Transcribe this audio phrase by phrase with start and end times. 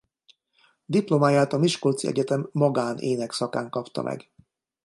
[0.85, 4.29] Diplomáját a Miskolci Egyetem magán-ének szakán kapta meg.